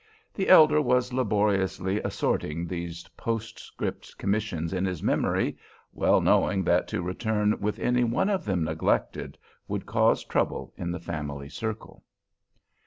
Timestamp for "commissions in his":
4.17-5.03